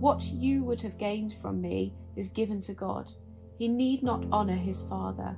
[0.00, 3.12] What you would have gained from me is given to God,
[3.58, 5.36] he need not honour his father.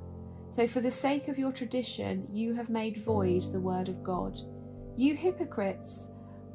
[0.50, 4.38] So, for the sake of your tradition, you have made void the word of God.
[4.96, 6.10] You hypocrites!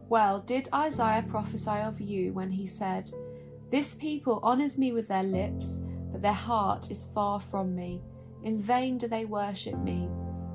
[0.10, 3.10] Well, did Isaiah prophesy of you when he said,
[3.70, 5.80] This people honours me with their lips,
[6.12, 8.02] but their heart is far from me.
[8.44, 10.10] In vain do they worship me,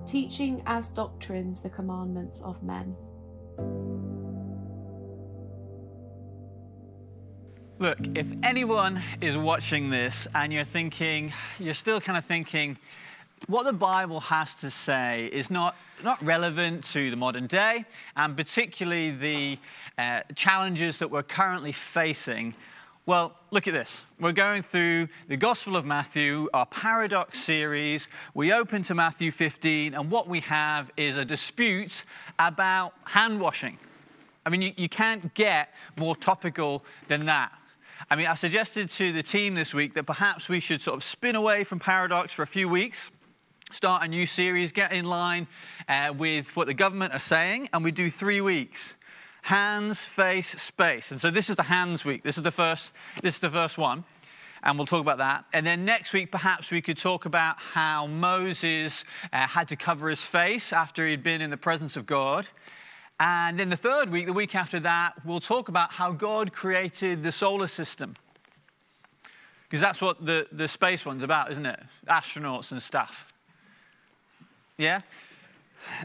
[0.05, 2.97] teaching as doctrines the commandments of men.
[7.79, 12.79] Look, if anyone is watching this and you're thinking, you're still kind of thinking,
[13.49, 17.85] what the Bible has to say is not, not relevant to the modern day,
[18.17, 19.59] and particularly the
[19.99, 22.55] uh, challenges that we're currently facing.
[23.05, 24.05] Well, look at this.
[24.19, 28.09] We're going through the Gospel of Matthew, our paradox series.
[28.33, 32.05] We open to Matthew 15, and what we have is a dispute
[32.39, 33.77] about hand washing.
[34.47, 37.53] I mean, you, you can't get more topical than that.
[38.09, 41.03] I mean, I suggested to the team this week that perhaps we should sort of
[41.03, 43.11] spin away from paradox for a few weeks
[43.73, 45.47] start a new series, get in line
[45.89, 48.95] uh, with what the government are saying, and we do three weeks.
[49.43, 51.11] Hands, face, space.
[51.11, 52.23] And so this is the hands week.
[52.23, 54.05] This is the first, this is the first one.
[54.63, 55.45] And we'll talk about that.
[55.53, 60.09] And then next week, perhaps we could talk about how Moses uh, had to cover
[60.09, 62.49] his face after he'd been in the presence of God.
[63.19, 67.23] And then the third week, the week after that, we'll talk about how God created
[67.23, 68.15] the solar system.
[69.65, 71.81] Because that's what the, the space one's about, isn't it?
[72.07, 73.33] Astronauts and stuff.
[74.79, 75.01] Yeah?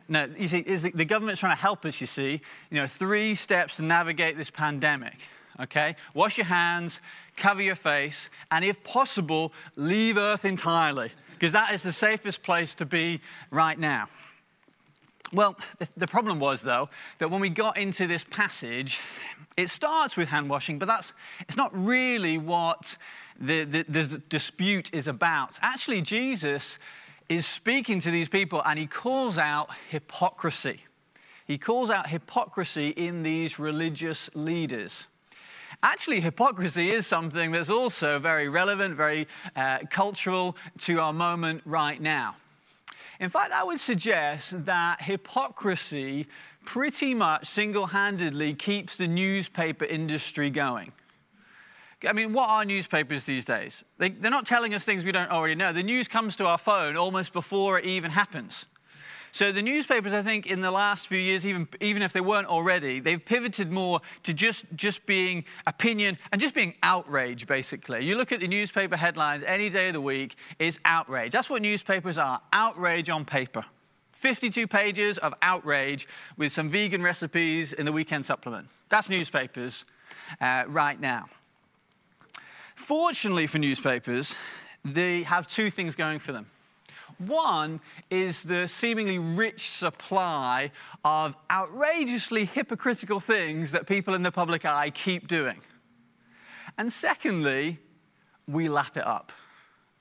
[0.08, 2.42] No, you see, the, the government's trying to help us, you see.
[2.70, 5.18] You know, three steps to navigate this pandemic.
[5.60, 5.96] Okay?
[6.14, 7.00] Wash your hands,
[7.36, 12.74] cover your face, and if possible, leave Earth entirely, because that is the safest place
[12.76, 13.22] to be
[13.52, 14.08] right now.
[15.34, 15.58] Well,
[15.96, 19.00] the problem was, though, that when we got into this passage,
[19.58, 21.14] it starts with hand washing, but that's,
[21.48, 22.98] it's not really what
[23.40, 25.58] the, the, the dispute is about.
[25.62, 26.78] Actually, Jesus
[27.30, 30.84] is speaking to these people and he calls out hypocrisy.
[31.48, 35.08] He calls out hypocrisy in these religious leaders.
[35.84, 42.02] Actually, hypocrisy is something that's also very relevant, very uh, cultural to our moment right
[42.02, 42.36] now.
[43.22, 46.26] In fact, I would suggest that hypocrisy
[46.66, 50.92] pretty much single handedly keeps the newspaper industry going.
[52.04, 53.84] I mean, what are newspapers these days?
[54.00, 55.72] They, they're not telling us things we don't already know.
[55.72, 58.66] The news comes to our phone almost before it even happens.
[59.32, 62.48] So the newspapers, I think, in the last few years, even, even if they weren't
[62.48, 68.04] already, they've pivoted more to just, just being opinion and just being outrage, basically.
[68.06, 71.32] You look at the newspaper headlines any day of the week, it's outrage.
[71.32, 73.64] That's what newspapers are, outrage on paper.
[74.12, 78.68] 52 pages of outrage with some vegan recipes in the weekend supplement.
[78.90, 79.86] That's newspapers
[80.40, 81.28] uh, right now.
[82.76, 84.38] Fortunately for newspapers,
[84.84, 86.48] they have two things going for them.
[87.28, 90.72] One is the seemingly rich supply
[91.06, 95.62] of outrageously hypocritical things that people in the public eye keep doing.
[96.78, 97.80] And secondly,
[98.48, 99.32] we lap it up.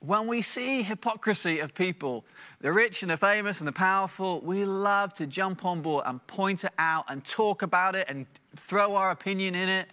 [0.00, 2.24] When we see hypocrisy of people,
[2.60, 6.26] the rich and the famous and the powerful, we love to jump on board and
[6.26, 8.26] point it out and talk about it and
[8.56, 9.88] throw our opinion in it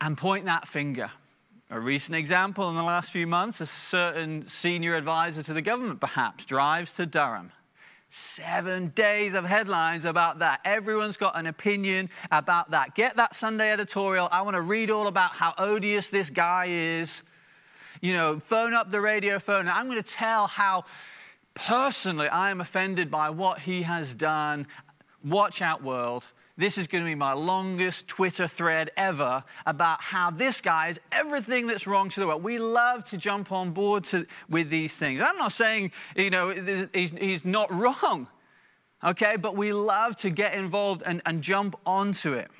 [0.00, 1.10] and point that finger.
[1.72, 6.00] A recent example in the last few months, a certain senior advisor to the government
[6.00, 7.52] perhaps drives to Durham.
[8.08, 10.58] Seven days of headlines about that.
[10.64, 12.96] Everyone's got an opinion about that.
[12.96, 14.28] Get that Sunday editorial.
[14.32, 17.22] I want to read all about how odious this guy is.
[18.00, 19.68] You know, phone up the radio phone.
[19.68, 20.86] I'm going to tell how
[21.54, 24.66] personally I am offended by what he has done.
[25.22, 26.24] Watch out, world.
[26.60, 31.00] This is going to be my longest Twitter thread ever about how this guy is
[31.10, 32.42] everything that's wrong to the world.
[32.42, 35.22] We love to jump on board to, with these things.
[35.22, 36.50] I'm not saying, you know,
[36.92, 38.26] he's, he's not wrong,
[39.02, 39.36] okay?
[39.36, 42.50] But we love to get involved and, and jump onto it.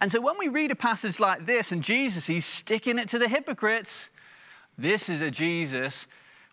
[0.00, 3.18] And so when we read a passage like this and Jesus, he's sticking it to
[3.18, 4.08] the hypocrites,
[4.78, 6.06] this is a Jesus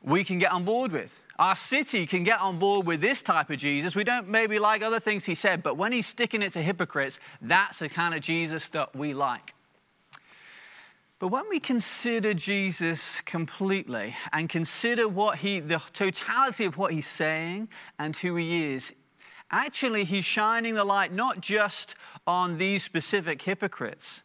[0.03, 1.17] we can get on board with.
[1.41, 3.95] Our city can get on board with this type of Jesus.
[3.95, 7.19] We don't maybe like other things he said, but when he's sticking it to hypocrites,
[7.41, 9.55] that's the kind of Jesus that we like.
[11.17, 17.07] But when we consider Jesus completely and consider what he, the totality of what he's
[17.07, 18.91] saying and who he is,
[19.49, 21.95] actually he's shining the light not just
[22.27, 24.21] on these specific hypocrites,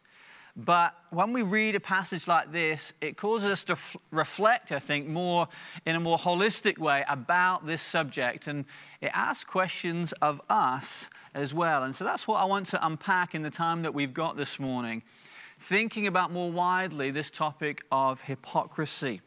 [0.57, 4.79] but when we read a passage like this, it causes us to f- reflect, I
[4.79, 5.47] think, more
[5.85, 8.47] in a more holistic way about this subject.
[8.47, 8.65] And
[8.99, 11.83] it asks questions of us as well.
[11.83, 14.59] And so that's what I want to unpack in the time that we've got this
[14.59, 15.03] morning
[15.59, 19.21] thinking about more widely this topic of hypocrisy.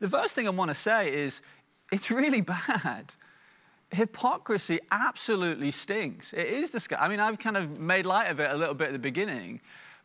[0.00, 1.42] The first thing I want to say is
[1.92, 3.12] it's really bad.
[3.90, 6.32] Hypocrisy absolutely stinks.
[6.32, 7.04] It is disgusting.
[7.04, 9.60] I mean, I've kind of made light of it a little bit at the beginning,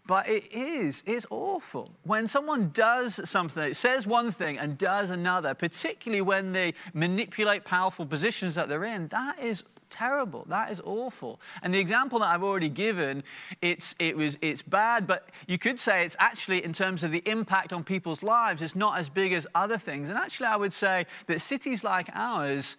[0.07, 1.03] but it is.
[1.05, 1.91] It's awful.
[2.03, 8.05] When someone does something, says one thing and does another, particularly when they manipulate powerful
[8.05, 10.45] positions that they're in, that is terrible.
[10.47, 11.39] That is awful.
[11.61, 13.23] And the example that I've already given,
[13.61, 17.23] it's, it was, it's bad, but you could say it's actually, in terms of the
[17.25, 20.09] impact on people's lives, it's not as big as other things.
[20.09, 22.77] And actually, I would say that cities like ours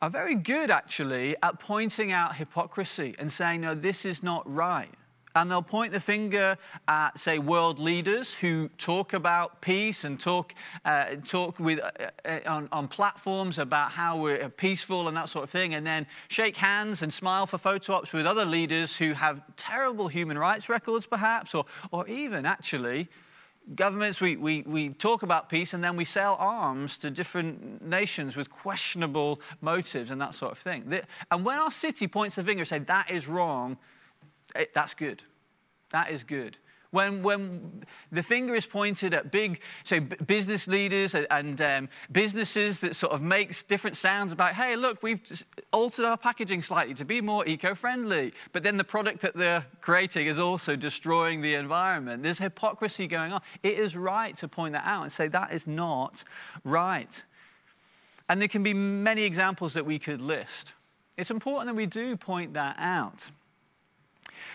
[0.00, 4.90] are very good, actually, at pointing out hypocrisy and saying, no, this is not right.
[5.34, 6.58] And they'll point the finger
[6.88, 12.38] at, say, world leaders who talk about peace and talk, uh, talk with, uh, uh,
[12.46, 16.56] on, on, platforms about how we're peaceful and that sort of thing, and then shake
[16.56, 21.06] hands and smile for photo ops with other leaders who have terrible human rights records,
[21.06, 23.08] perhaps, or, or even actually
[23.74, 28.36] governments, we, we, we talk about peace and then we sell arms to different nations
[28.36, 31.00] with questionable motives and that sort of thing.
[31.30, 33.78] And when our city points the finger and says, that is wrong,
[34.54, 35.22] it, that's good.
[35.90, 36.56] That is good.
[36.90, 42.94] When, when the finger is pointed at big, say, business leaders and um, businesses that
[42.96, 47.22] sort of makes different sounds about, hey, look, we've altered our packaging slightly to be
[47.22, 52.22] more eco-friendly, but then the product that they're creating is also destroying the environment.
[52.22, 53.40] There's hypocrisy going on.
[53.62, 56.24] It is right to point that out and say that is not
[56.62, 57.22] right.
[58.28, 60.74] And there can be many examples that we could list.
[61.16, 63.30] It's important that we do point that out.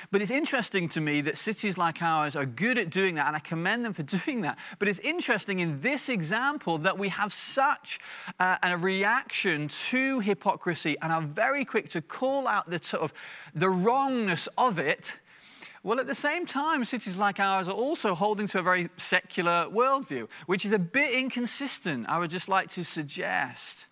[0.09, 3.36] But it's interesting to me that cities like ours are good at doing that, and
[3.36, 4.57] I commend them for doing that.
[4.80, 8.00] But it's interesting in this example that we have such
[8.39, 13.13] uh, a reaction to hypocrisy and are very quick to call out the of
[13.54, 15.15] the wrongness of it.
[15.83, 19.68] Well, at the same time, cities like ours are also holding to a very secular
[19.71, 23.86] worldview, which is a bit inconsistent, I would just like to suggest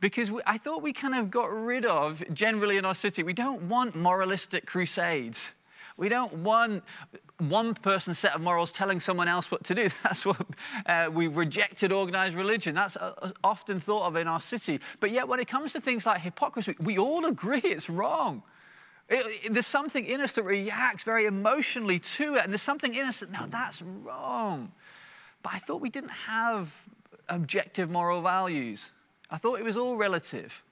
[0.00, 3.32] because we, I thought we kind of got rid of, generally in our city, we
[3.32, 5.52] don't want moralistic crusades.
[6.00, 6.82] We don't want
[7.36, 9.90] one person's set of morals telling someone else what to do.
[10.02, 10.40] That's what
[10.86, 12.74] uh, we've rejected organized religion.
[12.74, 14.80] That's uh, often thought of in our city.
[14.98, 18.42] But yet, when it comes to things like hypocrisy, we all agree it's wrong.
[19.10, 22.94] It, it, there's something in us that reacts very emotionally to it, and there's something
[22.94, 24.72] in us that, no, that's wrong.
[25.42, 26.86] But I thought we didn't have
[27.28, 28.90] objective moral values.
[29.30, 30.62] I thought it was all relative.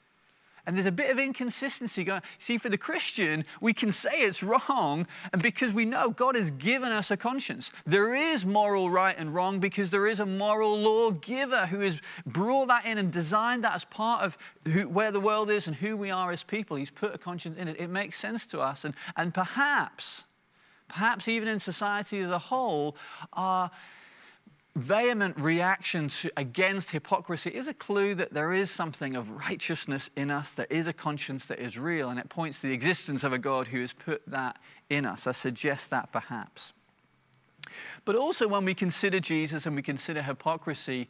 [0.69, 2.21] And there's a bit of inconsistency going.
[2.39, 6.51] See, for the Christian, we can say it's wrong, and because we know God has
[6.51, 7.71] given us a conscience.
[7.87, 12.69] There is moral right and wrong because there is a moral lawgiver who has brought
[12.69, 15.97] that in and designed that as part of who, where the world is and who
[15.97, 16.77] we are as people.
[16.77, 17.81] He's put a conscience in it.
[17.81, 18.85] It makes sense to us.
[18.85, 20.25] And, and perhaps,
[20.87, 22.95] perhaps even in society as a whole,
[23.33, 23.71] our
[24.79, 30.31] vehement reaction to, against hypocrisy is a clue that there is something of righteousness in
[30.31, 33.33] us, there is a conscience that is real, and it points to the existence of
[33.33, 34.57] a God who has put that
[34.89, 35.27] in us.
[35.27, 36.73] I suggest that perhaps.
[38.05, 41.09] But also, when we consider Jesus and we consider hypocrisy,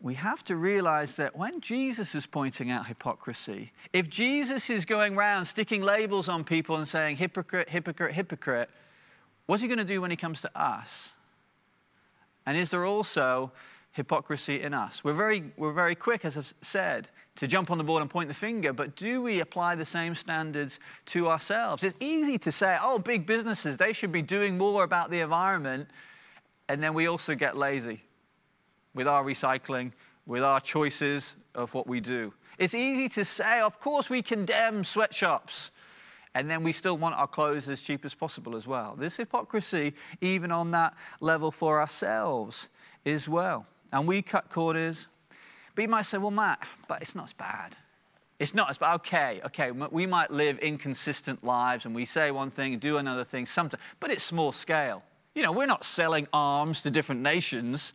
[0.00, 5.16] we have to realize that when Jesus is pointing out hypocrisy, if Jesus is going
[5.16, 8.70] around sticking labels on people and saying hypocrite, hypocrite, hypocrite,
[9.46, 11.12] what's he going to do when he comes to us?
[12.50, 13.52] And is there also
[13.92, 15.04] hypocrisy in us?
[15.04, 18.26] We're very, we're very quick, as I've said, to jump on the board and point
[18.26, 21.84] the finger, but do we apply the same standards to ourselves?
[21.84, 25.86] It's easy to say, oh, big businesses, they should be doing more about the environment.
[26.68, 28.02] And then we also get lazy
[28.94, 29.92] with our recycling,
[30.26, 32.34] with our choices of what we do.
[32.58, 35.70] It's easy to say, of course, we condemn sweatshops
[36.34, 38.94] and then we still want our clothes as cheap as possible as well.
[38.96, 42.68] This hypocrisy, even on that level for ourselves
[43.04, 43.66] as well.
[43.92, 45.08] And we cut corners.
[45.74, 47.76] But you might say, well, Matt, but it's not as bad.
[48.38, 48.94] It's not as bad.
[48.96, 53.24] Okay, okay, we might live inconsistent lives and we say one thing and do another
[53.24, 55.02] thing sometimes, but it's small scale.
[55.34, 57.92] You know, we're not selling arms to different nations.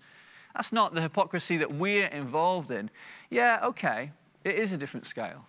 [0.55, 2.89] That's not the hypocrisy that we're involved in.
[3.29, 4.11] Yeah, okay,
[4.43, 5.45] it is a different scale,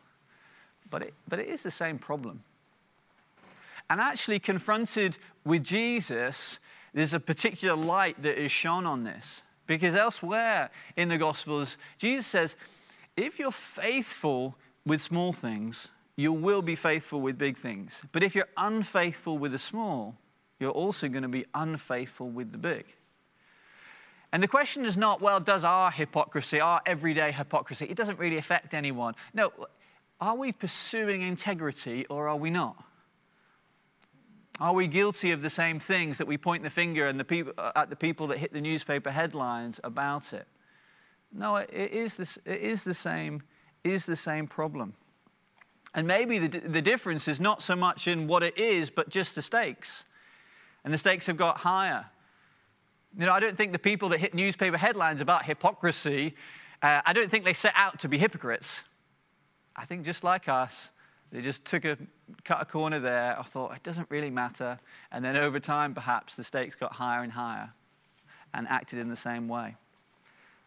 [0.88, 2.42] but it, but it is the same problem.
[3.88, 6.58] And actually, confronted with Jesus,
[6.92, 9.42] there's a particular light that is shone on this.
[9.66, 12.56] Because elsewhere in the Gospels, Jesus says,
[13.16, 18.02] if you're faithful with small things, you will be faithful with big things.
[18.12, 20.16] But if you're unfaithful with the small,
[20.58, 22.86] you're also going to be unfaithful with the big.
[24.32, 28.38] And the question is not, well, does our hypocrisy, our everyday hypocrisy, it doesn't really
[28.38, 29.14] affect anyone.
[29.34, 29.52] No,
[30.20, 32.82] are we pursuing integrity or are we not?
[34.58, 37.52] Are we guilty of the same things that we point the finger and the people,
[37.58, 40.46] uh, at the people that hit the newspaper headlines about it?
[41.32, 43.42] No, it is, it is, the, same,
[43.84, 44.94] is the same problem.
[45.94, 49.34] And maybe the, the difference is not so much in what it is, but just
[49.34, 50.04] the stakes.
[50.84, 52.06] And the stakes have got higher.
[53.18, 56.34] You know, I don't think the people that hit newspaper headlines about hypocrisy,
[56.82, 58.82] uh, I don't think they set out to be hypocrites.
[59.74, 60.90] I think just like us,
[61.32, 61.98] they just took a
[62.44, 63.38] cut a corner there.
[63.38, 64.78] I thought it doesn't really matter,
[65.12, 67.70] and then over time, perhaps the stakes got higher and higher,
[68.54, 69.76] and acted in the same way.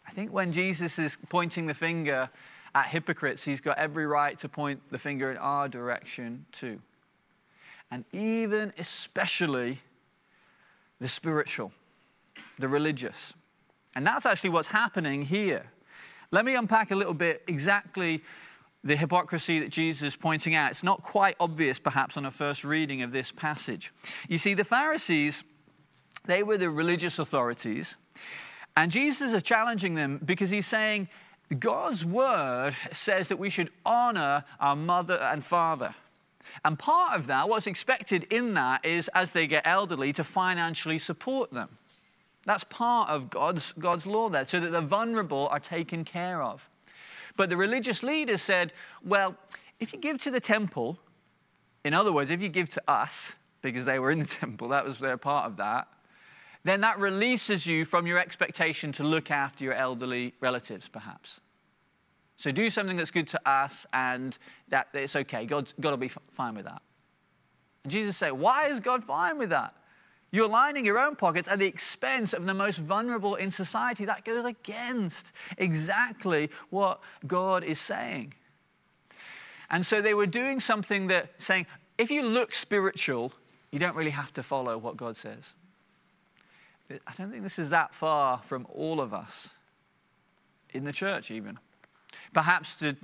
[0.07, 2.29] I think when Jesus is pointing the finger
[2.75, 6.81] at hypocrites, he's got every right to point the finger in our direction too,
[7.89, 9.79] and even especially
[10.99, 11.71] the spiritual,
[12.57, 13.33] the religious,
[13.95, 15.65] and that's actually what's happening here.
[16.31, 18.21] Let me unpack a little bit exactly
[18.83, 20.71] the hypocrisy that Jesus is pointing out.
[20.71, 23.91] It's not quite obvious, perhaps, on a first reading of this passage.
[24.27, 25.43] You see, the Pharisees,
[26.25, 27.97] they were the religious authorities,
[28.77, 31.09] and Jesus is challenging them because he's saying,
[31.57, 35.95] God's word says that we should honor our mother and father.
[36.63, 40.99] And part of that, what's expected in that, is as they get elderly, to financially
[40.99, 41.77] support them.
[42.45, 46.69] That's part of God's, God's law there, so that the vulnerable are taken care of.
[47.35, 49.35] But the religious leaders said, well,
[49.79, 50.99] if you give to the temple,
[51.83, 54.85] in other words, if you give to us, because they were in the temple, that
[54.85, 55.87] was their part of that,
[56.63, 61.39] then that releases you from your expectation to look after your elderly relatives, perhaps.
[62.35, 64.37] So do something that's good to us, and
[64.69, 65.45] that it's okay.
[65.45, 66.81] God, God will be fine with that.
[67.83, 69.73] And Jesus said, Why is God fine with that?
[70.31, 74.05] You're lining your own pockets at the expense of the most vulnerable in society.
[74.05, 78.33] That goes against exactly what God is saying.
[79.69, 81.65] And so they were doing something that saying,
[81.97, 83.33] if you look spiritual,
[83.71, 85.53] you don't really have to follow what God says.
[86.89, 89.49] I don't think this is that far from all of us,
[90.71, 91.59] in the church even.
[92.33, 92.95] Perhaps to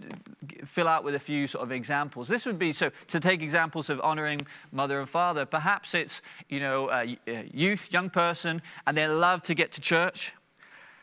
[0.65, 2.27] fill out with a few sort of examples.
[2.27, 5.45] This would be so to take examples of honoring mother and father.
[5.45, 7.17] Perhaps it's you know a
[7.53, 10.35] youth, young person, and they love to get to church.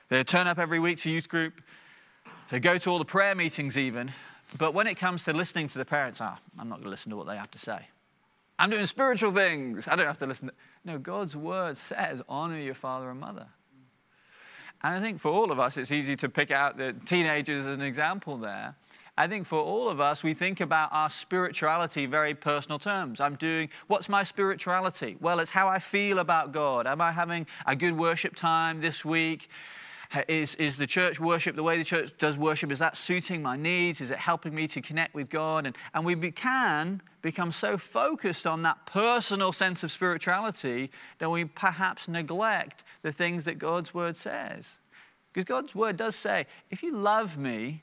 [0.09, 1.61] They turn up every week to youth group.
[2.51, 4.13] They go to all the prayer meetings even.
[4.59, 7.11] But when it comes to listening to the parents, ah, I'm not going to listen
[7.11, 7.89] to what they have to say.
[8.59, 9.89] I'm doing spiritual things.
[9.89, 10.49] I don't have to listen.
[10.49, 10.55] To...
[10.85, 13.47] No, God's word says honor your father and mother.
[14.83, 17.75] And I think for all of us, it's easy to pick out the teenagers as
[17.75, 18.75] an example there.
[19.17, 23.21] I think for all of us, we think about our spirituality very personal terms.
[23.21, 25.17] I'm doing, what's my spirituality?
[25.21, 26.87] Well, it's how I feel about God.
[26.87, 29.51] Am I having a good worship time this week?
[30.29, 33.57] Is, is the church worship, the way the church does worship, is that suiting my
[33.57, 34.01] needs?
[34.01, 35.65] Is it helping me to connect with God?
[35.65, 41.47] And, and we can become so focused on that personal sense of spirituality that we
[41.47, 44.73] perhaps neglect the things that God's word says.
[45.33, 47.83] Because God's word does say, if you love me,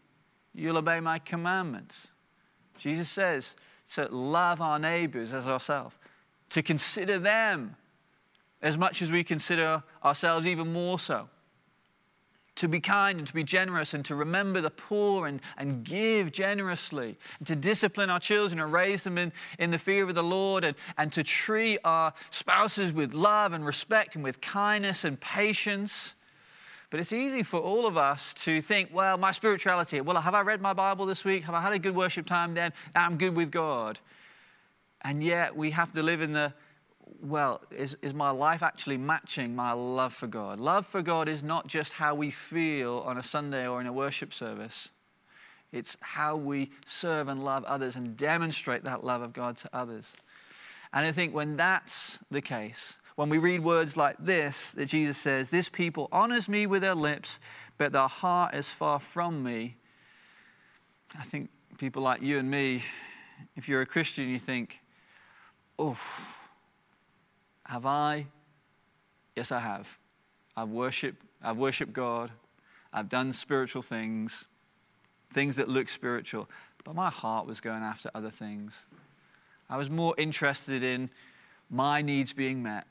[0.53, 2.09] you'll obey my commandments.
[2.77, 3.55] Jesus says
[3.95, 5.95] to love our neighbors as ourselves,
[6.51, 7.75] to consider them
[8.62, 11.27] as much as we consider ourselves, even more so
[12.60, 16.30] to be kind and to be generous and to remember the poor and, and give
[16.34, 20.22] generously, and to discipline our children and raise them in, in the fear of the
[20.22, 25.18] Lord, and, and to treat our spouses with love and respect and with kindness and
[25.22, 26.16] patience.
[26.89, 30.42] But it's easy for all of us to think, well, my spirituality, well, have I
[30.42, 31.46] read my Bible this week?
[31.46, 32.74] Have I had a good worship time then?
[32.94, 34.00] I'm good with God.
[35.01, 36.54] And yet we have to live in the
[37.22, 40.60] well, is, is my life actually matching my love for God?
[40.60, 43.94] Love for God is not just how we feel on a Sunday or in a
[43.94, 44.89] worship service,
[45.72, 50.13] it's how we serve and love others and demonstrate that love of God to others.
[50.94, 55.18] And I think when that's the case, when we read words like this, that Jesus
[55.18, 57.39] says, This people honors me with their lips,
[57.78, 59.75] but their heart is far from me.
[61.18, 62.84] I think people like you and me,
[63.56, 64.80] if you're a Christian, you think,
[65.78, 66.00] oh,
[67.69, 68.27] have I?
[69.35, 69.88] Yes, I have.
[70.55, 72.31] I've worshiped, I've worshiped God.
[72.91, 74.45] I've done spiritual things,
[75.29, 76.49] things that look spiritual.
[76.83, 78.85] But my heart was going after other things.
[79.69, 81.09] I was more interested in
[81.69, 82.88] my needs being met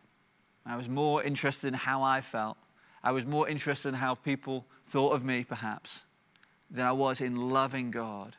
[0.68, 2.58] I was more interested in how I felt.
[3.02, 6.04] I was more interested in how people thought of me, perhaps,
[6.70, 8.37] than I was in loving God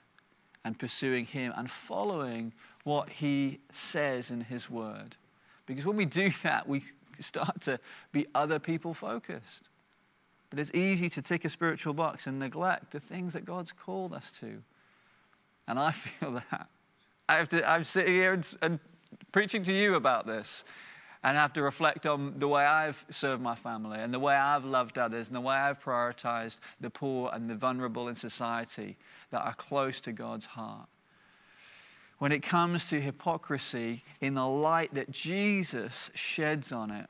[0.63, 2.53] and pursuing Him and following
[2.84, 5.15] what He says in His Word.
[5.70, 6.84] Because when we do that, we
[7.20, 7.80] start to
[8.12, 9.70] be other people focused.
[10.50, 14.14] But it's easy to tick a spiritual box and neglect the things that God's called
[14.14, 14.64] us to.
[15.68, 16.68] And I feel that.
[17.30, 18.80] I have to, I'm sitting here and, and
[19.32, 20.64] preaching to you about this
[21.24, 24.66] and have to reflect on the way I've served my family and the way I've
[24.66, 28.98] loved others and the way I've prioritized the poor and the vulnerable in society
[29.30, 30.88] that are close to God's heart.
[32.20, 37.08] When it comes to hypocrisy, in the light that Jesus sheds on it,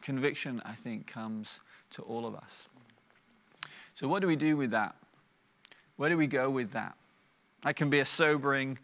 [0.00, 1.60] conviction, I think, comes
[1.90, 2.52] to all of us.
[3.94, 4.94] So, what do we do with that?
[5.96, 6.94] Where do we go with that?
[7.64, 8.78] That can be a sobering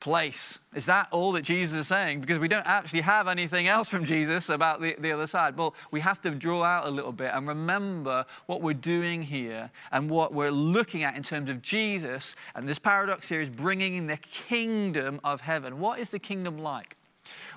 [0.00, 0.58] place.
[0.74, 2.20] Is that all that Jesus is saying?
[2.20, 5.56] Because we don't actually have anything else from Jesus about the, the other side.
[5.56, 9.70] Well, we have to draw out a little bit and remember what we're doing here
[9.90, 12.36] and what we're looking at in terms of Jesus.
[12.54, 15.80] And this paradox here is bringing in the kingdom of heaven.
[15.80, 16.96] What is the kingdom like?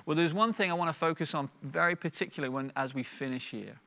[0.06, 3.50] Well, there's one thing I want to focus on very particularly when, as we finish
[3.50, 3.78] here.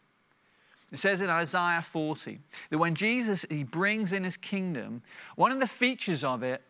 [0.94, 5.02] It says in Isaiah 40 that when Jesus he brings in his kingdom,
[5.36, 6.62] one of the features of it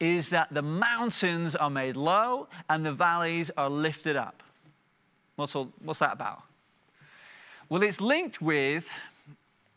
[0.00, 4.42] is that the mountains are made low and the valleys are lifted up.
[5.36, 6.42] What's, all, what's that about?
[7.68, 8.88] Well, it's linked with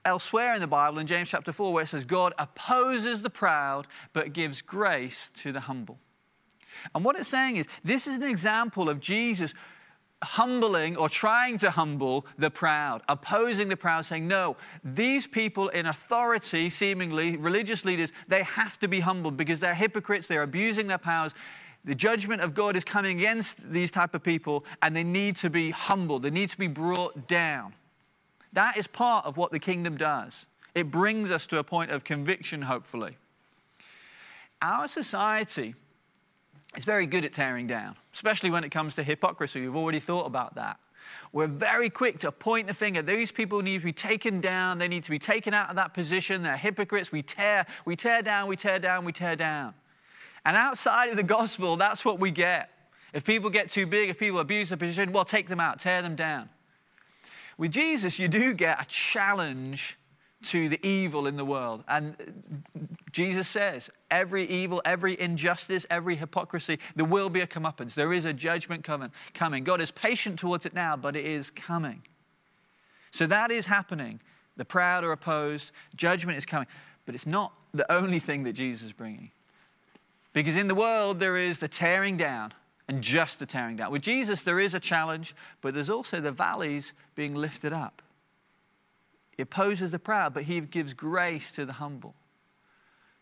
[0.06, 3.88] elsewhere in the Bible in James chapter 4 where it says, God opposes the proud
[4.14, 5.98] but gives grace to the humble.
[6.96, 9.54] And what it's saying is, this is an example of Jesus
[10.24, 15.86] humbling or trying to humble the proud, opposing the proud, saying, No, these people in
[15.86, 20.98] authority, seemingly religious leaders, they have to be humbled because they're hypocrites, they're abusing their
[20.98, 21.34] powers.
[21.86, 25.50] The judgment of God is coming against these type of people, and they need to
[25.50, 27.74] be humbled, they need to be brought down.
[28.54, 30.46] That is part of what the kingdom does.
[30.76, 33.18] It brings us to a point of conviction, hopefully.
[34.62, 35.76] Our society
[36.76, 39.62] is very good at tearing down, especially when it comes to hypocrisy.
[39.62, 40.78] We've already thought about that.
[41.32, 43.02] We're very quick to point the finger.
[43.02, 44.78] These people need to be taken down.
[44.78, 46.44] They need to be taken out of that position.
[46.44, 47.14] They're hypocrites.
[47.14, 49.74] We tear, we tear down, we tear down, we tear down.
[50.44, 52.70] And outside of the gospel, that's what we get.
[53.14, 56.02] If people get too big, if people abuse the position, well, take them out, tear
[56.02, 56.50] them down.
[57.58, 59.98] With Jesus, you do get a challenge
[60.42, 61.84] to the evil in the world.
[61.88, 62.16] And
[63.12, 67.94] Jesus says, every evil, every injustice, every hypocrisy, there will be a comeuppance.
[67.94, 69.12] There is a judgment coming.
[69.34, 69.64] coming.
[69.64, 72.02] God is patient towards it now, but it is coming.
[73.12, 74.20] So that is happening.
[74.56, 76.68] The proud are opposed, judgment is coming.
[77.06, 79.32] But it's not the only thing that Jesus is bringing.
[80.34, 82.54] Because in the world, there is the tearing down
[82.88, 83.92] and just the tearing down.
[83.92, 88.02] With Jesus, there is a challenge, but there's also the valleys being lifted up.
[89.40, 92.14] He opposes the proud, but he gives grace to the humble.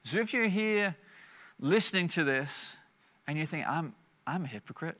[0.04, 0.96] So if you're here
[1.60, 2.76] listening to this
[3.28, 3.94] and you think, I'm,
[4.26, 4.98] I'm a hypocrite,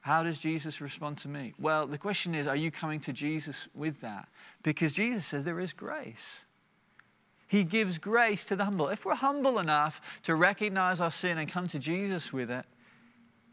[0.00, 1.54] how does Jesus respond to me?
[1.58, 4.28] Well, the question is, are you coming to Jesus with that?
[4.62, 6.44] Because Jesus says there is grace.
[7.46, 8.88] He gives grace to the humble.
[8.88, 12.66] If we're humble enough to recognize our sin and come to Jesus with it,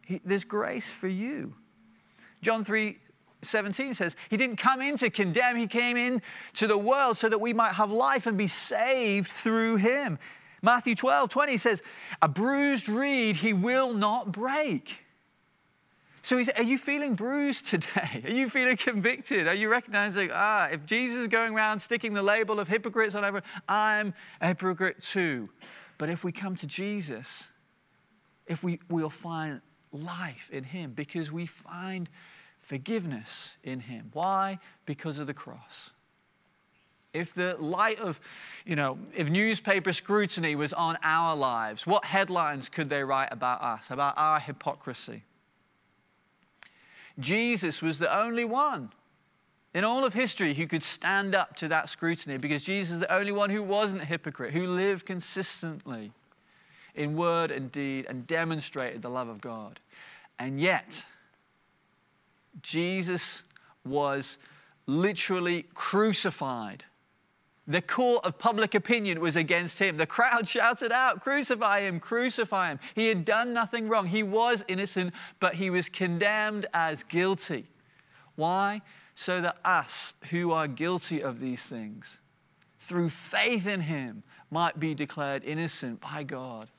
[0.06, 1.56] he, there's grace for you.
[2.42, 2.98] John 3
[3.42, 6.22] 17 says, He didn't come in to condemn, He came in
[6.56, 10.20] to the world so that we might have life and be saved through Him.
[10.62, 11.82] Matthew 12 20 says,
[12.22, 15.04] A bruised reed He will not break.
[16.28, 18.22] So are you feeling bruised today?
[18.26, 19.48] Are you feeling convicted?
[19.48, 23.24] Are you recognizing, ah, if Jesus is going around sticking the label of hypocrites on
[23.24, 25.48] everyone, I'm a hypocrite too.
[25.98, 27.46] But if we come to Jesus,
[28.46, 29.62] if we, we'll find
[29.94, 32.10] life in Him because we find
[32.68, 34.10] forgiveness in him.
[34.12, 34.60] Why?
[34.86, 35.92] Because of the cross.
[37.14, 38.20] If the light of,
[38.66, 43.62] you know, if newspaper scrutiny was on our lives, what headlines could they write about
[43.62, 45.24] us, about our hypocrisy?
[47.18, 48.92] Jesus was the only one
[49.74, 53.14] in all of history who could stand up to that scrutiny because Jesus is the
[53.14, 56.12] only one who wasn't a hypocrite, who lived consistently
[56.96, 59.80] in word and deed and demonstrated the love of God.
[60.38, 61.06] And yet,
[62.62, 63.44] Jesus
[63.86, 64.38] was
[64.86, 66.86] literally crucified.
[67.68, 69.98] The court of public opinion was against him.
[69.98, 72.80] The crowd shouted out, Crucify him, crucify him.
[72.96, 74.08] He had done nothing wrong.
[74.08, 77.66] He was innocent, but he was condemned as guilty.
[78.36, 78.82] Why?
[79.16, 82.18] So that us who are guilty of these things,
[82.80, 86.70] through faith in him, might be declared innocent by God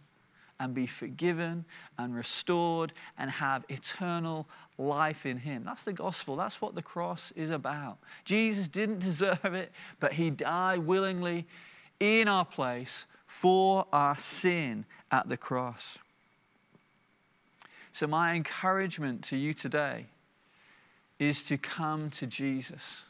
[0.61, 1.65] and be forgiven
[1.99, 5.65] and restored and have eternal life in Him.
[5.65, 6.37] That's the gospel.
[6.37, 7.99] That's what the cross is about.
[8.25, 11.47] Jesus didn't deserve it, but He died willingly
[12.01, 15.99] in our place for our sin at the cross.
[17.93, 20.07] So, my encouragement to you today
[21.19, 23.03] is to come to Jesus.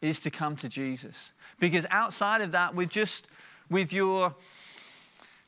[0.00, 1.32] Is to come to Jesus.
[1.58, 3.26] Because outside of that, with just
[3.70, 4.34] with your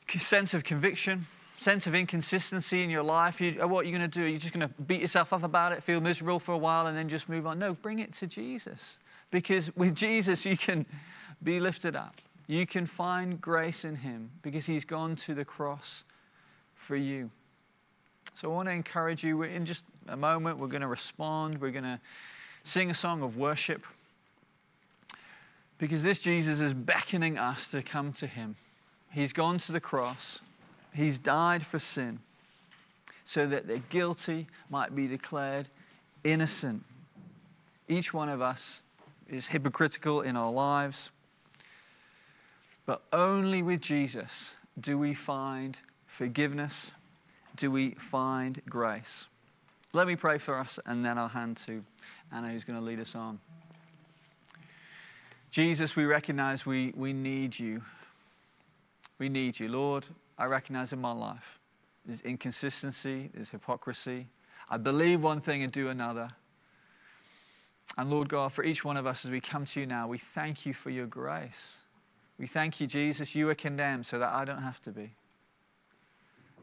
[0.07, 4.19] sense of conviction, sense of inconsistency in your life, you, uh, what you're going to
[4.19, 6.87] do, you're just going to beat yourself up about it, feel miserable for a while,
[6.87, 7.59] and then just move on.
[7.59, 8.97] No, bring it to Jesus.
[9.31, 10.85] Because with Jesus, you can
[11.43, 12.15] be lifted up.
[12.47, 16.03] You can find grace in Him because He's gone to the cross
[16.75, 17.29] for you.
[18.35, 19.43] So I want to encourage you.
[19.43, 21.59] In just a moment, we're going to respond.
[21.59, 21.99] We're going to
[22.63, 23.85] sing a song of worship
[25.77, 28.55] because this Jesus is beckoning us to come to Him.
[29.17, 30.41] He's gone to the cross,
[30.93, 32.19] He's died for sin
[33.25, 35.69] so that the guilty might be declared
[36.23, 36.83] innocent.
[37.87, 38.81] Each one of us
[39.27, 41.09] is hypocritical in our lives,
[42.85, 46.91] but only with Jesus do we find forgiveness,
[47.55, 49.25] do we find grace.
[49.93, 51.83] Let me pray for us, and then I'll hand to
[52.31, 53.39] Anna, who's going to lead us on.
[55.49, 57.81] Jesus, we recognize we, we need you.
[59.19, 59.69] We need you.
[59.69, 60.05] Lord,
[60.37, 61.59] I recognize in my life
[62.05, 64.27] there's inconsistency, there's hypocrisy.
[64.69, 66.29] I believe one thing and do another.
[67.97, 70.17] And Lord God, for each one of us as we come to you now, we
[70.17, 71.77] thank you for your grace.
[72.37, 75.13] We thank you, Jesus, you are condemned so that I don't have to be.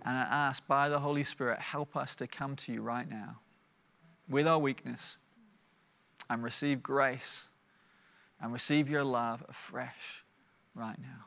[0.02, 3.38] And I ask by the Holy Spirit, help us to come to you right now
[4.28, 5.16] with our weakness
[6.28, 7.44] and receive grace
[8.40, 10.24] and receive your love afresh
[10.74, 11.26] right now.